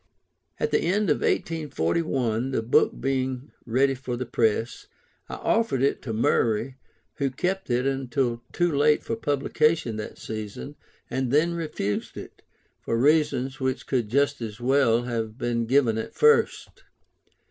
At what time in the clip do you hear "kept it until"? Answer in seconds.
7.29-8.41